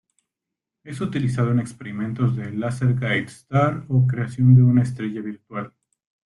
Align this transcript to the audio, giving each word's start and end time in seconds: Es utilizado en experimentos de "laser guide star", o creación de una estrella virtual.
Es 0.83 0.99
utilizado 0.99 1.51
en 1.51 1.59
experimentos 1.59 2.35
de 2.35 2.51
"laser 2.51 2.95
guide 2.95 3.19
star", 3.27 3.85
o 3.87 4.07
creación 4.07 4.55
de 4.55 4.63
una 4.63 4.81
estrella 4.81 5.21
virtual. 5.21 5.73